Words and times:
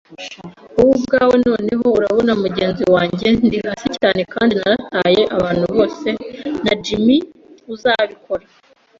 wowe 0.75 0.93
ubwawe. 0.99 1.35
Noneho 1.49 1.85
urabona, 1.97 2.31
mugenzi 2.43 2.83
wanjye, 2.93 3.27
Ndi 3.45 3.57
hasi 3.65 3.87
cyane, 3.99 4.21
kandi 4.33 4.53
narataye 4.61 5.21
abantu 5.35 5.65
bose; 5.75 6.09
na 6.63 6.73
Jim, 6.83 7.07
uzabikora 7.73 8.45